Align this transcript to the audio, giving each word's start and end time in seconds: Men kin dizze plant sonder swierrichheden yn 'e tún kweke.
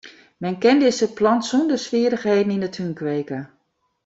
Men 0.43 0.55
kin 0.61 0.79
dizze 0.83 1.07
plant 1.19 1.43
sonder 1.49 1.81
swierrichheden 1.85 2.55
yn 2.55 2.65
'e 2.65 2.71
tún 2.75 2.91
kweke. 3.01 3.39